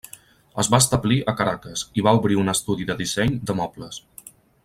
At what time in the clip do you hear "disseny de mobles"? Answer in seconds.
3.03-4.01